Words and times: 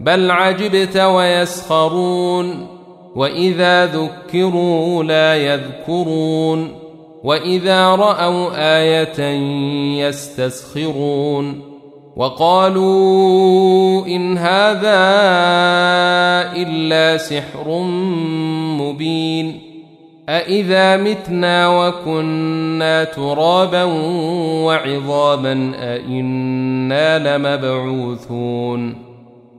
بل 0.00 0.30
عجبت 0.30 0.96
ويسخرون 0.96 2.66
وإذا 3.16 3.86
ذكروا 3.86 5.04
لا 5.04 5.36
يذكرون 5.36 6.86
وإذا 7.24 7.86
رأوا 7.86 8.50
آية 8.78 9.20
يستسخرون 10.06 11.60
وقالوا 12.16 14.06
إن 14.06 14.38
هذا 14.38 15.00
إلا 16.56 17.16
سحر 17.16 17.80
مبين 18.80 19.60
أإذا 20.28 20.96
متنا 20.96 21.68
وكنا 21.68 23.04
ترابا 23.04 23.84
وعظاما 24.64 25.72
أإنا 25.76 27.36
لمبعوثون 27.38 29.06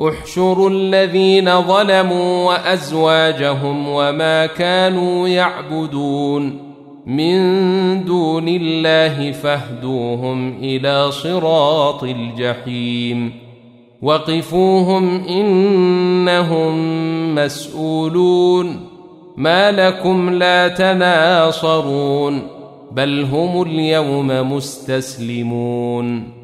احشروا 0.00 0.70
الذين 0.70 1.62
ظلموا 1.62 2.46
وأزواجهم 2.46 3.88
وما 3.88 4.46
كانوا 4.46 5.28
يعبدون 5.28 6.74
من 7.06 7.34
دون 8.04 8.48
الله 8.48 9.32
فاهدوهم 9.32 10.58
إلى 10.62 11.10
صراط 11.10 12.02
الجحيم 12.02 13.32
وقفوهم 14.02 15.24
إنهم 15.24 16.74
مسؤولون 17.34 18.88
ما 19.36 19.72
لكم 19.72 20.30
لا 20.30 20.68
تناصرون 20.68 22.42
بل 22.92 23.24
هم 23.32 23.62
اليوم 23.62 24.52
مستسلمون 24.52 26.43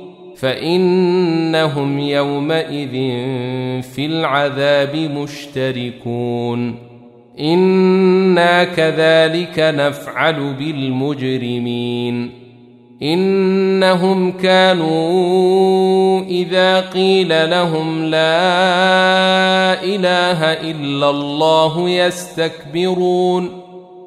فإنهم 0.41 1.99
يومئذ 1.99 2.91
في 3.81 4.05
العذاب 4.05 4.95
مشتركون. 4.95 6.75
إنا 7.39 8.63
كذلك 8.63 9.59
نفعل 9.59 10.53
بالمجرمين. 10.53 12.31
إنهم 13.03 14.31
كانوا 14.31 16.21
إذا 16.21 16.79
قيل 16.79 17.49
لهم 17.49 18.03
لا 18.03 19.83
إله 19.83 20.43
إلا 20.43 21.09
الله 21.09 21.89
يستكبرون. 21.89 23.60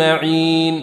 معين 0.00 0.80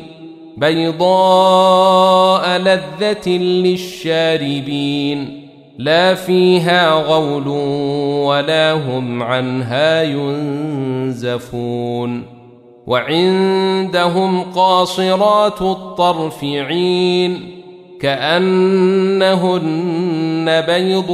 بيضاء 0.57 2.57
لذة 2.57 3.29
للشاربين 3.37 5.47
لا 5.77 6.13
فيها 6.13 6.91
غول 6.91 7.47
ولا 8.27 8.73
هم 8.73 9.23
عنها 9.23 10.03
ينزفون 10.03 11.57
وعندهم 12.87 14.43
قاصرات 14.43 15.61
الطرف 15.61 16.43
عين 16.43 17.57
كأنهن 18.01 19.65
بيض 20.61 21.11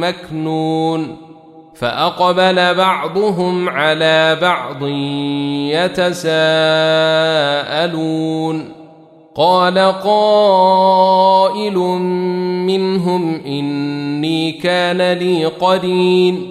مكنون 0.00 1.23
فأقبل 1.74 2.74
بعضهم 2.74 3.68
على 3.68 4.38
بعض 4.42 4.82
يتساءلون. 7.72 8.84
قال 9.36 9.78
قائل 9.78 11.78
منهم 12.66 13.40
إني 13.46 14.52
كان 14.52 15.12
لي 15.12 15.44
قرين. 15.44 16.50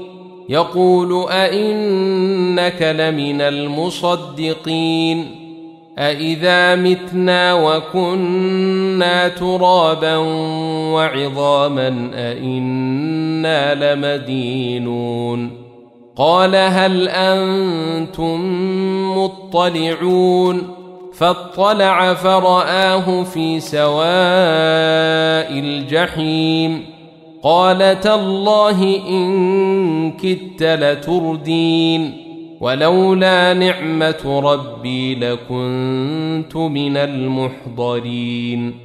يقول 0.50 1.26
أئنك 1.30 2.82
لمن 2.82 3.42
المصدقين. 3.42 5.26
أإذا 5.98 6.76
متنا 6.76 7.54
وكنا 7.54 9.28
ترابا 9.28 10.18
وعظاما 10.94 12.10
أإنا 13.46 13.96
لمدينون 13.96 15.52
قال 16.16 16.56
هل 16.56 17.10
أنتم 17.10 18.40
مطلعون 19.18 20.62
فاطلع 21.14 22.14
فرآه 22.14 23.24
في 23.24 23.60
سواء 23.60 23.94
الجحيم 25.60 26.86
قال 27.44 28.00
تالله 28.00 29.08
إن 29.10 30.12
كدت 30.12 30.64
لتردين 30.64 32.24
ولولا 32.62 33.54
نعمة 33.54 34.42
ربي 34.44 35.16
لكنت 35.16 36.56
من 36.56 36.98
المحضرين 36.98 38.76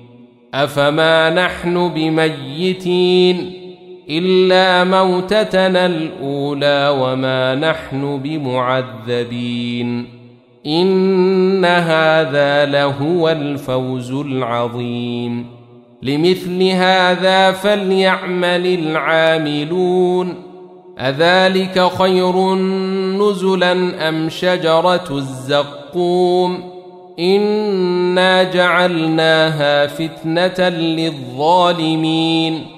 أفما 0.54 1.30
نحن 1.30 1.88
بميتين 1.88 3.67
إلا 4.10 4.84
موتتنا 4.84 5.86
الأولى 5.86 6.96
وما 7.00 7.54
نحن 7.54 8.18
بمعذبين. 8.18 10.06
إن 10.66 11.64
هذا 11.64 12.64
لهو 12.64 13.28
الفوز 13.28 14.12
العظيم. 14.12 15.46
لمثل 16.02 16.62
هذا 16.62 17.52
فليعمل 17.52 18.66
العاملون. 18.66 20.34
أذلك 20.98 21.90
خير 21.98 22.54
نزلا 22.54 24.08
أم 24.08 24.28
شجرة 24.28 25.04
الزقوم؟ 25.10 26.64
إنا 27.18 28.42
جعلناها 28.42 29.86
فتنة 29.86 30.68
للظالمين. 30.68 32.77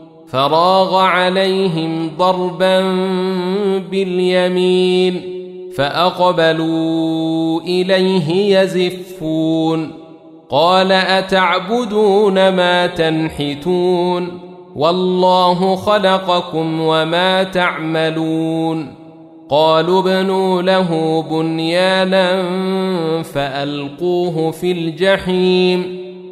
فراغ 0.31 0.95
عليهم 0.95 2.11
ضربا 2.17 2.81
باليمين 3.91 5.21
فأقبلوا 5.75 7.61
إليه 7.61 8.59
يزفون 8.59 9.91
قال 10.49 10.91
أتعبدون 10.91 12.49
ما 12.49 12.87
تنحتون 12.87 14.39
والله 14.75 15.75
خلقكم 15.75 16.81
وما 16.81 17.43
تعملون 17.43 18.93
قالوا 19.49 19.99
ابنوا 19.99 20.61
له 20.61 21.21
بنيانا 21.31 22.43
فألقوه 23.23 24.51
في 24.51 24.71
الجحيم 24.71 26.00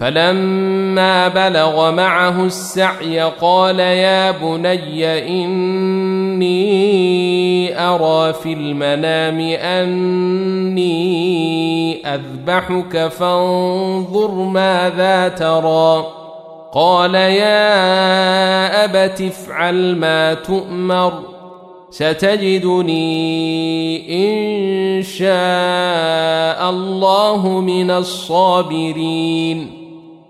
فلما 0.00 1.28
بلغ 1.28 1.90
معه 1.90 2.44
السعي 2.44 3.20
قال 3.20 3.80
يا 3.80 4.30
بني 4.30 5.28
إني 5.44 6.48
أرى 7.80 8.32
في 8.32 8.52
المنام 8.52 9.40
أني 9.40 10.88
أذبحك 12.06 13.08
فانظر 13.08 14.30
ماذا 14.30 15.28
ترى. 15.28 16.06
قال 16.72 17.14
يا 17.14 17.64
أبت 18.84 19.20
افعل 19.20 19.96
ما 19.96 20.34
تؤمر 20.34 21.12
ستجدني 21.90 22.98
إن 24.28 25.02
شاء 25.02 26.70
الله 26.70 27.60
من 27.60 27.90
الصابرين. 27.90 29.77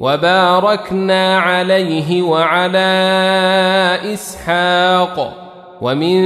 وباركنا 0.00 1.38
عليه 1.38 2.22
وعلى 2.22 2.88
إسحاق 4.14 5.36
ومن 5.80 6.20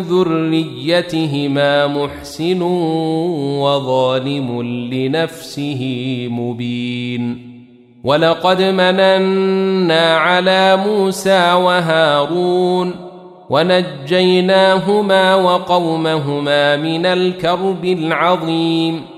ذريتهما 0.00 1.86
محسن 1.86 2.62
وظالم 3.62 4.62
لنفسه 4.92 5.82
مبين. 6.30 7.48
ولقد 8.04 8.62
مننا 8.62 10.16
على 10.16 10.76
موسى 10.76 11.52
وهارون 11.52 12.94
ونجيناهما 13.50 15.34
وقومهما 15.34 16.76
من 16.76 17.06
الكرب 17.06 17.84
العظيم. 17.84 19.17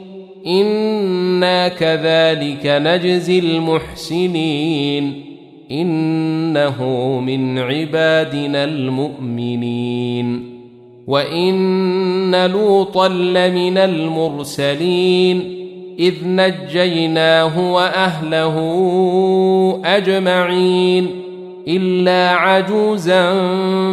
أنا 0.47 1.67
كذلك 1.67 2.65
نجزي 2.65 3.39
المحسنين 3.39 5.25
انه 5.71 6.85
من 7.19 7.59
عبادنا 7.59 8.63
المؤمنين 8.63 10.51
وان 11.07 12.45
لوطا 12.45 13.07
لمن 13.07 13.77
المرسلين 13.77 15.61
اذ 15.99 16.13
نجيناه 16.25 17.73
واهله 17.73 18.55
اجمعين 19.85 21.07
الا 21.67 22.29
عجوزا 22.29 23.33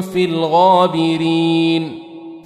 في 0.00 0.24
الغابرين 0.24 1.97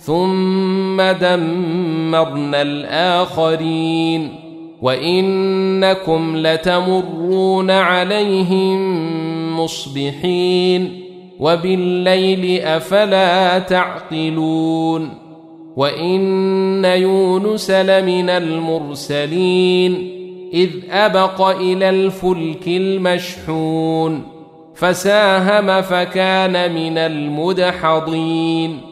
ثم 0.04 1.02
دمرنا 1.02 2.62
الاخرين 2.62 4.34
وانكم 4.82 6.36
لتمرون 6.36 7.70
عليهم 7.70 8.80
مصبحين 9.60 11.02
وبالليل 11.40 12.60
افلا 12.62 13.58
تعقلون 13.58 15.08
وان 15.76 16.84
يونس 16.84 17.70
لمن 17.70 18.30
المرسلين 18.30 20.12
اذ 20.54 20.70
ابق 20.90 21.40
إلى 21.40 21.90
الفلك 21.90 22.68
المشحون 22.68 24.22
فساهم 24.74 25.82
فكان 25.82 26.74
من 26.74 26.98
المدحضين 26.98 28.91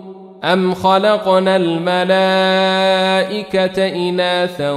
أم 0.43 0.73
خلقنا 0.73 1.55
الملائكة 1.55 2.07
إناثا 4.09 4.71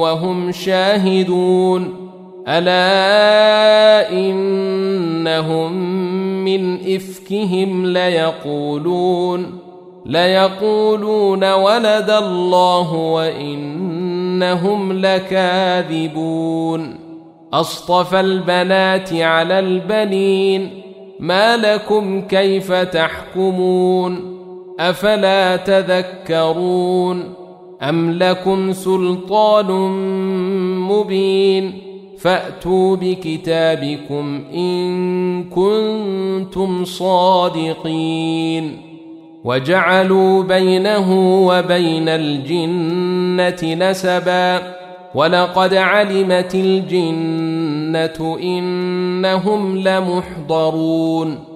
وهم 0.00 0.52
شاهدون 0.52 2.06
ألا 2.48 4.12
إنهم 4.12 5.72
من 6.44 6.94
إفكهم 6.94 7.86
ليقولون 7.86 9.58
ليقولون 10.06 11.52
ولد 11.52 12.10
الله 12.10 12.94
وإنهم 12.94 14.92
لكاذبون 14.92 16.96
أصطفى 17.52 18.20
البنات 18.20 19.12
على 19.12 19.58
البنين 19.58 20.82
ما 21.20 21.56
لكم 21.56 22.20
كيف 22.20 22.72
تحكمون 22.72 24.35
أفلا 24.80 25.56
تذكرون 25.56 27.34
أم 27.82 28.10
لكم 28.10 28.72
سلطان 28.72 29.70
مبين 30.80 31.72
فأتوا 32.18 32.96
بكتابكم 32.96 34.44
إن 34.54 35.44
كنتم 35.44 36.84
صادقين 36.84 38.78
وجعلوا 39.44 40.42
بينه 40.42 41.38
وبين 41.46 42.08
الجنة 42.08 43.74
نسبا 43.74 44.62
ولقد 45.14 45.74
علمت 45.74 46.54
الجنة 46.54 48.38
إنهم 48.42 49.78
لمحضرون 49.78 51.55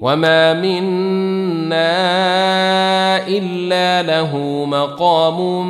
وما 0.00 0.54
منا 0.54 1.88
إلا 3.28 4.02
له 4.02 4.36
مقام 4.64 5.66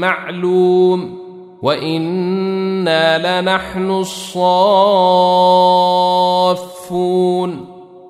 معلوم 0.00 1.18
وإنا 1.62 3.40
لنحن 3.40 3.90
الصافون 3.90 5.38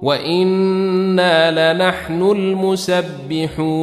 وإنا 0.02 1.74
لنحن 1.74 2.22
المسبحون 2.30 3.78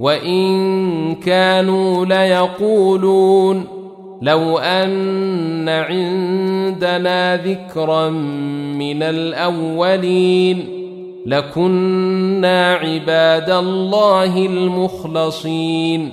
وإن 0.00 1.14
كانوا 1.14 2.06
ليقولون 2.06 3.77
لو 4.22 4.58
أن 4.58 5.68
عندنا 5.68 7.36
ذكرا 7.36 8.08
من 8.78 9.02
الأولين 9.02 10.64
لكنا 11.26 12.74
عباد 12.74 13.50
الله 13.50 14.46
المخلصين 14.46 16.10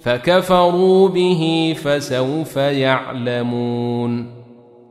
فكفروا 0.00 1.08
به 1.08 1.74
فسوف 1.82 2.56
يعلمون 2.56 4.40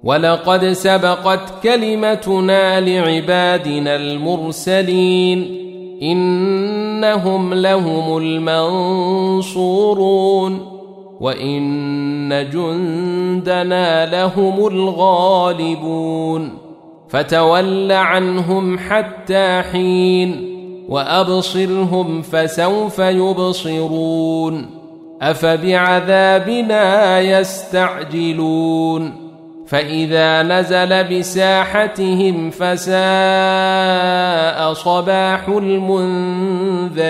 ولقد 0.04 0.66
سبقت 0.66 1.64
كلمتنا 1.64 2.82
لعبادنا 2.82 3.96
المرسلين 3.96 5.60
إنهم 6.02 7.54
لهم 7.54 8.18
المنصورون 8.18 9.40
وإن 11.20 12.50
جندنا 12.54 14.06
لهم 14.06 14.68
الغالبون 14.68 16.52
فتول 17.10 17.92
عنهم 17.92 18.80
حتى 18.80 19.62
حين 19.72 20.50
وأبصرهم 20.90 22.22
فسوف 22.22 23.00
يبصرون 23.00 24.66
أفبعذابنا 25.22 27.20
يستعجلون 27.20 29.12
فإذا 29.68 30.44
نزل 30.44 31.04
بساحتهم 31.04 32.50
فساء 32.50 33.00
صباح 34.74 35.48
المنذرين 35.48 37.10